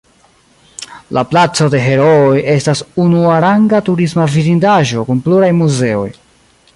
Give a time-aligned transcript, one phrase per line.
[1.17, 6.09] La Placo de Herooj estas unuaranga turisma vidindaĵo kun pluraj muzeoj.